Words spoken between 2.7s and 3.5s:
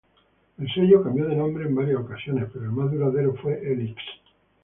más duradero